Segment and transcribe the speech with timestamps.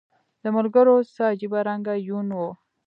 [0.41, 2.41] د ملګرو څه عجیبه رنګه یون و